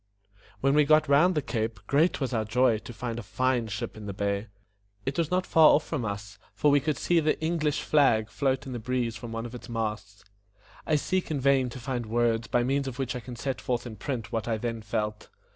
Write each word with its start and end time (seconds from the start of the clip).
When 0.61 0.73
we 0.73 0.83
got 0.83 1.07
round 1.07 1.35
the 1.35 1.43
cape, 1.43 1.79
great 1.85 2.19
was 2.19 2.33
our 2.33 2.43
joy 2.43 2.79
to 2.79 2.91
find 2.91 3.19
a 3.19 3.21
fine 3.21 3.67
ship 3.67 3.95
in 3.95 4.07
the 4.07 4.15
bay. 4.15 4.47
It 5.05 5.15
was 5.19 5.29
not 5.29 5.45
far 5.45 5.75
off 5.75 5.85
from 5.85 6.05
us, 6.05 6.39
for 6.55 6.71
we 6.71 6.79
could 6.79 6.97
see 6.97 7.19
the 7.19 7.39
ENG 7.39 7.59
LISH 7.59 7.83
flag 7.83 8.31
float 8.31 8.65
in 8.65 8.73
the 8.73 8.79
breeze 8.79 9.15
from 9.15 9.31
one 9.31 9.45
of 9.45 9.53
its 9.53 9.69
masts. 9.69 10.25
I 10.87 10.95
seek 10.95 11.29
in 11.29 11.39
vain 11.39 11.69
to 11.69 11.79
find 11.79 12.07
words 12.07 12.47
by 12.47 12.63
means 12.63 12.87
of 12.87 12.97
which 12.97 13.15
I 13.15 13.19
can 13.19 13.35
set 13.35 13.61
forth 13.61 13.85
in 13.85 13.95
print 13.95 14.31
what 14.31 14.47
I 14.47 14.57
then 14.57 14.81
felt. 14.81 15.29